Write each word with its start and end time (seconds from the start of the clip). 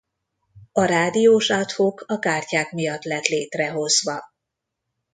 A 0.71 0.83
rádiós 0.85 1.49
ad 1.49 1.71
hoc 1.71 2.03
a 2.11 2.19
kártyák 2.19 2.71
miatt 2.71 3.03
lett 3.03 3.25
létrehozva. 3.25 4.31